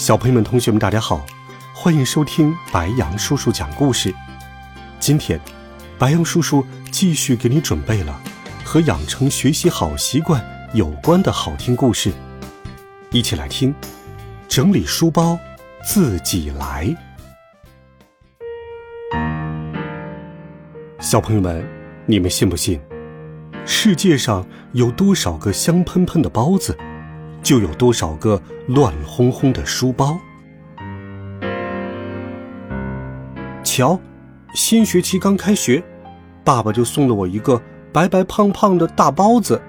[0.00, 1.26] 小朋友们、同学们，大家好，
[1.74, 4.14] 欢迎收听白羊叔叔讲故事。
[4.98, 5.38] 今天，
[5.98, 8.18] 白羊叔叔继续给你准备了
[8.64, 10.42] 和养成学习好习惯
[10.72, 12.10] 有关的好听故事，
[13.10, 13.74] 一起来听。
[14.48, 15.38] 整理书包，
[15.84, 16.96] 自己来。
[20.98, 21.62] 小朋友们，
[22.06, 22.80] 你们信不信？
[23.66, 26.74] 世界上有多少个香喷喷的包子？
[27.42, 30.18] 就有多少个乱哄哄的书包？
[33.62, 33.98] 瞧，
[34.54, 35.82] 新学期刚开学，
[36.44, 37.60] 爸爸就送了我一个
[37.92, 39.60] 白白胖胖的大包子。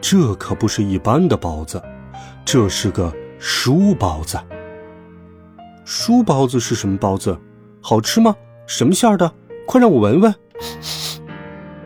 [0.00, 1.82] 这可不是一般的包子，
[2.44, 4.38] 这是个书包子。
[5.84, 7.38] 书包子是什么包子？
[7.80, 8.34] 好吃吗？
[8.66, 9.32] 什么馅儿的？
[9.66, 10.34] 快让我闻闻。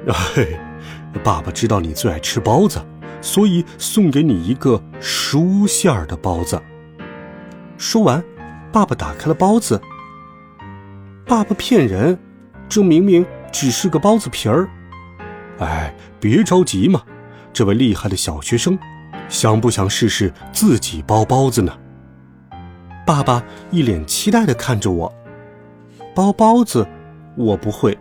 [0.09, 0.59] 嘿，
[1.23, 2.81] 爸爸知道你最爱吃包子。
[3.23, 6.61] 所以送给你一个书馅儿的包子。
[7.79, 8.23] 说完，
[8.71, 9.81] 爸爸打开了包子。
[11.25, 12.19] 爸爸骗人，
[12.69, 14.69] 这明明只是个包子皮儿。
[15.59, 17.03] 哎，别着急嘛，
[17.53, 18.79] 这位厉害的小学生，
[19.29, 21.73] 想不想试试自己包包子呢？
[23.07, 25.13] 爸爸一脸期待的看着我。
[26.15, 26.87] 包包子，
[27.37, 27.97] 我不会，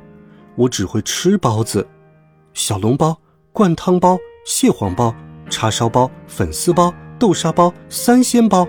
[0.55, 1.87] 我只会吃包子，
[2.53, 3.17] 小笼包、
[3.53, 4.17] 灌汤包。
[4.43, 5.13] 蟹黄包、
[5.49, 8.67] 叉烧包、粉丝包、豆沙包、三鲜包，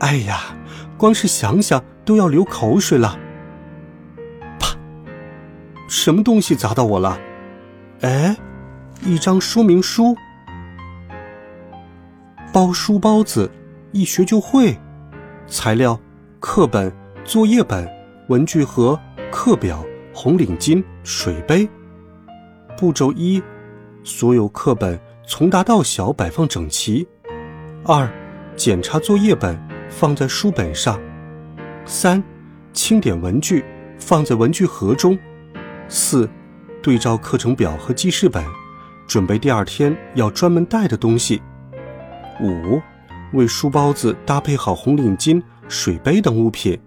[0.00, 0.56] 哎呀，
[0.98, 3.18] 光是想想都要流口水了。
[4.58, 4.76] 啪！
[5.88, 7.18] 什么东西砸到我了？
[8.02, 8.36] 哎，
[9.02, 10.14] 一张说明书。
[12.52, 13.50] 包书包子，
[13.92, 14.78] 一学就会。
[15.46, 15.98] 材料：
[16.40, 16.92] 课本、
[17.24, 17.88] 作业本、
[18.28, 18.98] 文具盒、
[19.30, 21.68] 课表、红领巾、水杯。
[22.76, 23.42] 步骤一。
[24.06, 24.96] 所有课本
[25.26, 27.04] 从大到小摆放整齐。
[27.84, 28.08] 二，
[28.54, 30.96] 检查作业本放在书本上。
[31.84, 32.22] 三，
[32.72, 33.64] 清点文具
[33.98, 35.18] 放在文具盒中。
[35.88, 36.30] 四，
[36.80, 38.44] 对照课程表和记事本，
[39.08, 41.42] 准备第二天要专门带的东西。
[42.40, 42.80] 五，
[43.32, 46.80] 为书包子搭配好红领巾、水杯等物品。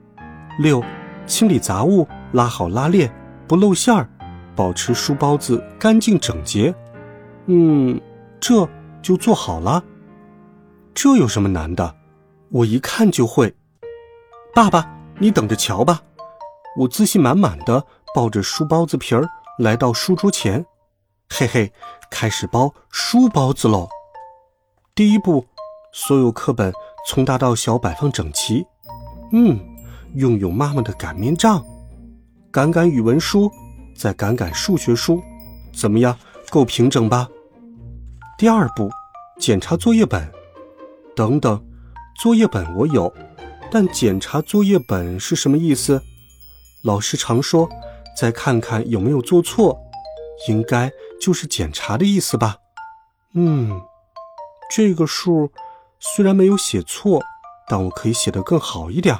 [0.57, 0.81] 六，
[1.25, 3.11] 清理杂物，拉好拉链，
[3.45, 4.07] 不露馅儿，
[4.55, 6.73] 保持书包子干净整洁。
[7.51, 7.99] 嗯，
[8.39, 8.69] 这
[9.01, 9.83] 就做好了。
[10.93, 11.95] 这有什么难的？
[12.49, 13.55] 我一看就会。
[14.53, 14.87] 爸爸，
[15.17, 15.99] 你等着瞧吧。
[16.77, 17.83] 我自信满满的
[18.13, 19.27] 抱着书包子皮儿
[19.57, 20.63] 来到书桌前，
[21.27, 21.73] 嘿嘿，
[22.11, 23.89] 开始包书包子喽。
[24.93, 25.43] 第一步，
[25.91, 26.71] 所有课本
[27.07, 28.63] 从大到小摆放整齐。
[29.31, 29.59] 嗯，
[30.13, 31.65] 用用妈妈的擀面杖，
[32.51, 33.51] 擀擀语文书，
[33.95, 35.19] 再擀擀数学书，
[35.73, 36.15] 怎么样？
[36.51, 37.29] 够平整吧？
[38.39, 38.89] 第二步，
[39.37, 40.31] 检查作业本。
[41.13, 41.61] 等等，
[42.21, 43.13] 作业本我有，
[43.69, 46.01] 但检查作业本是什么意思？
[46.85, 47.67] 老师常说，
[48.17, 49.77] 再看看有没有做错，
[50.47, 50.89] 应该
[51.19, 52.55] 就是检查的意思吧？
[53.33, 53.81] 嗯，
[54.71, 55.51] 这个数
[55.99, 57.21] 虽然没有写错，
[57.67, 59.19] 但我可以写得更好一点，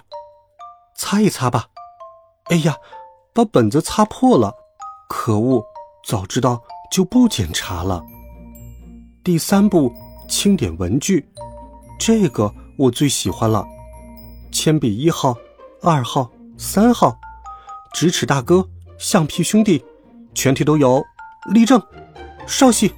[0.95, 1.65] 擦一擦吧。
[2.45, 2.77] 哎呀，
[3.33, 4.53] 把本子擦破了，
[5.09, 5.61] 可恶！
[6.07, 8.01] 早知道就不检查了。
[9.29, 9.93] 第三步，
[10.27, 11.23] 清点文具，
[11.99, 13.63] 这个我最喜欢了。
[14.51, 15.37] 铅笔一号、
[15.83, 17.15] 二号、三号，
[17.93, 18.67] 直尺大哥、
[18.97, 19.85] 橡皮兄弟，
[20.33, 21.05] 全体都有。
[21.51, 21.79] 立正，
[22.47, 22.91] 稍息。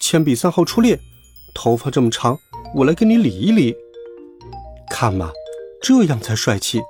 [0.00, 0.98] 铅笔三号出列，
[1.54, 2.36] 头发这么长，
[2.74, 3.72] 我来给你理一理。
[4.90, 5.30] 看嘛，
[5.80, 6.82] 这样才帅气。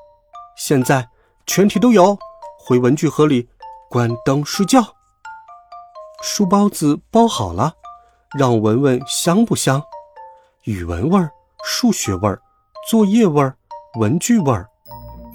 [0.56, 1.06] 现在
[1.46, 2.18] 全体都有，
[2.58, 3.50] 回文具盒里，
[3.90, 4.82] 关灯睡觉。
[6.22, 7.74] 书包子包好了。
[8.38, 9.82] 让我闻闻香不香？
[10.64, 11.30] 语文味儿、
[11.64, 12.38] 数学味儿、
[12.86, 13.56] 作业味儿、
[13.98, 14.68] 文具味儿，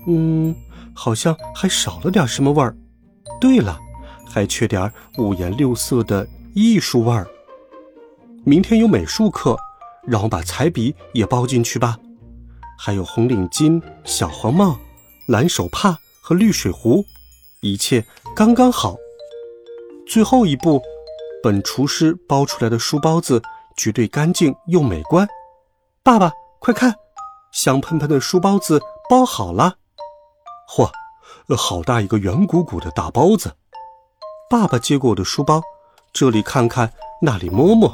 [0.05, 0.55] 嗯，
[0.93, 2.77] 好像还少了点什么味儿。
[3.39, 3.79] 对了，
[4.29, 7.27] 还缺点五颜六色的艺术味儿。
[8.43, 9.57] 明天有美术课，
[10.03, 11.97] 让我把彩笔也包进去吧。
[12.77, 14.77] 还有红领巾、小黄帽、
[15.25, 17.03] 蓝手帕和绿水壶，
[17.61, 18.05] 一切
[18.35, 18.95] 刚刚好。
[20.07, 20.79] 最后一步。
[21.43, 23.41] 本厨师包出来的书包子
[23.75, 25.27] 绝对干净又美观。
[26.03, 26.95] 爸爸，快看，
[27.51, 29.75] 香喷喷的书包子包好了。
[30.69, 30.89] 嚯，
[31.55, 33.53] 好大一个圆鼓鼓的大包子！
[34.49, 35.61] 爸爸接过我的书包，
[36.13, 36.91] 这里看看，
[37.21, 37.93] 那里摸摸。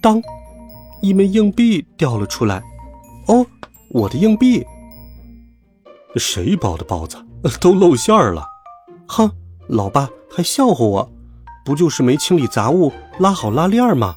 [0.00, 0.22] 当，
[1.00, 2.62] 一枚硬币掉了出来。
[3.26, 3.46] 哦，
[3.90, 4.64] 我的硬币。
[6.16, 7.16] 谁包的包子
[7.60, 8.44] 都露馅儿了？
[9.06, 9.30] 哼，
[9.68, 11.12] 老爸还笑话我，
[11.68, 14.16] 不就是没清理杂物，拉好拉链吗？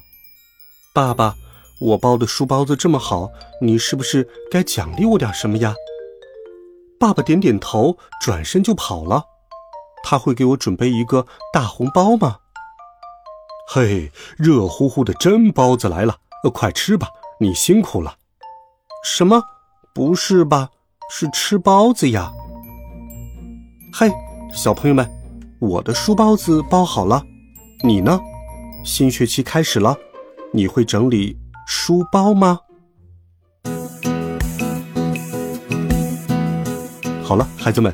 [0.94, 1.36] 爸爸，
[1.80, 3.28] 我包的书包子这么好，
[3.60, 5.74] 你是不是该奖励我点什么呀？
[6.98, 9.24] 爸爸点点头，转身就跑了。
[10.02, 12.38] 他会给我准备一个大红包吗？
[13.68, 16.16] 嘿，热乎乎的真包子来了，
[16.54, 17.08] 快吃吧，
[17.38, 18.16] 你辛苦了。
[19.04, 19.42] 什么？
[19.92, 20.70] 不是吧？
[21.10, 22.32] 是吃包子呀！
[23.92, 24.10] 嘿，
[24.54, 25.06] 小朋友们，
[25.60, 27.22] 我的书包子包好了，
[27.84, 28.20] 你呢？
[28.84, 29.96] 新学期开始了，
[30.52, 31.36] 你会整理
[31.66, 32.60] 书包吗？
[37.24, 37.92] 好了，孩子们，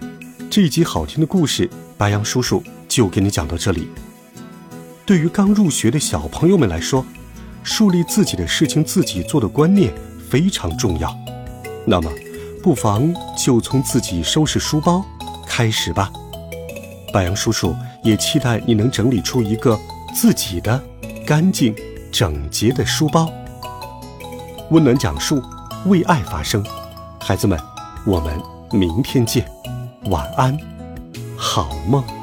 [0.51, 3.89] 这一集好听的故事，白杨叔叔就给你讲到这里。
[5.07, 7.03] 对于刚入学的小朋友们来说，
[7.63, 9.95] 树立自己的事情自己做的观念
[10.29, 11.17] 非常重要。
[11.87, 12.13] 那么。
[12.61, 15.03] 不妨就从自己收拾书包
[15.47, 16.13] 开始吧。
[17.13, 19.79] 白杨叔叔也期待你能整理出一个
[20.15, 20.83] 自己的
[21.27, 21.75] 干净
[22.13, 23.31] 整洁的书包。
[24.71, 25.43] 温暖讲述，
[25.87, 26.65] 为爱发声。
[27.21, 27.59] 孩子们，
[28.07, 28.41] 我们
[28.73, 29.47] 明天见，
[30.07, 30.57] 晚安，
[31.37, 32.18] 好梦。